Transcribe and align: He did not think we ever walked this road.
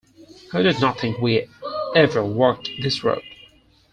He 0.51 0.63
did 0.63 0.81
not 0.81 0.97
think 0.99 1.19
we 1.19 1.45
ever 1.95 2.25
walked 2.25 2.71
this 2.81 3.03
road. 3.03 3.21